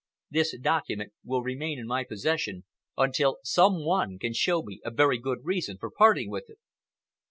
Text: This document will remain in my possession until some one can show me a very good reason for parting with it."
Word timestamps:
This 0.31 0.57
document 0.57 1.13
will 1.23 1.43
remain 1.43 1.77
in 1.77 1.85
my 1.85 2.03
possession 2.03 2.63
until 2.97 3.37
some 3.43 3.85
one 3.85 4.17
can 4.17 4.33
show 4.33 4.63
me 4.63 4.81
a 4.83 4.89
very 4.89 5.19
good 5.19 5.41
reason 5.45 5.77
for 5.77 5.91
parting 5.91 6.31
with 6.31 6.49
it." 6.49 6.57